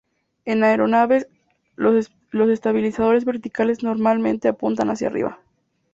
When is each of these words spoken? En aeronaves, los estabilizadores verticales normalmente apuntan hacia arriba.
En 0.45 0.63
aeronaves, 0.63 1.27
los 1.75 2.11
estabilizadores 2.49 3.23
verticales 3.23 3.83
normalmente 3.83 4.47
apuntan 4.47 4.89
hacia 4.89 5.09
arriba. 5.09 5.37